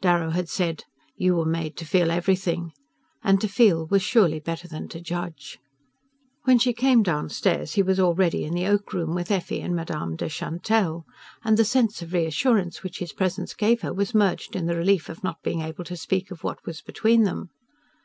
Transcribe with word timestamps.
Darrow 0.00 0.30
had 0.30 0.48
said: 0.48 0.84
"You 1.16 1.34
were 1.34 1.44
made 1.44 1.76
to 1.78 1.84
feel 1.84 2.12
everything"; 2.12 2.70
and 3.24 3.40
to 3.40 3.48
feel 3.48 3.88
was 3.88 4.02
surely 4.02 4.38
better 4.38 4.68
than 4.68 4.86
to 4.90 5.00
judge. 5.00 5.58
When 6.44 6.60
she 6.60 6.72
came 6.72 7.02
downstairs 7.02 7.72
he 7.72 7.82
was 7.82 7.98
already 7.98 8.44
in 8.44 8.54
the 8.54 8.68
oak 8.68 8.92
room 8.92 9.16
with 9.16 9.32
Effie 9.32 9.60
and 9.60 9.74
Madame 9.74 10.14
de 10.14 10.28
Chantelle, 10.28 11.04
and 11.42 11.56
the 11.56 11.64
sense 11.64 12.02
of 12.02 12.12
reassurance 12.12 12.84
which 12.84 13.00
his 13.00 13.12
presence 13.12 13.52
gave 13.52 13.80
her 13.80 13.92
was 13.92 14.14
merged 14.14 14.54
in 14.54 14.66
the 14.66 14.76
relief 14.76 15.08
of 15.08 15.24
not 15.24 15.42
being 15.42 15.60
able 15.62 15.82
to 15.86 15.96
speak 15.96 16.30
of 16.30 16.44
what 16.44 16.64
was 16.64 16.80
between 16.80 17.24
them. 17.24 17.50